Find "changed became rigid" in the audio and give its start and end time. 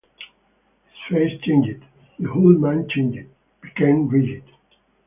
2.89-4.41